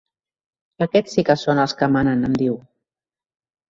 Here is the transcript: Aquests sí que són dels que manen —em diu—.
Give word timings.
Aquests 0.85 1.15
sí 1.19 1.25
que 1.29 1.37
són 1.43 1.63
dels 1.63 1.79
que 1.83 1.93
manen 1.99 2.29
—em 2.33 2.43
diu—. 2.45 2.61